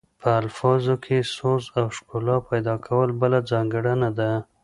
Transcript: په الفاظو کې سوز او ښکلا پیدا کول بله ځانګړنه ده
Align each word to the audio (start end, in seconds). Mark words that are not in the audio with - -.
په 0.21 0.29
الفاظو 0.41 0.93
کې 1.05 1.17
سوز 1.35 1.63
او 1.79 1.85
ښکلا 1.97 2.37
پیدا 2.49 2.75
کول 2.87 3.09
بله 3.21 3.39
ځانګړنه 3.51 4.09
ده 4.19 4.31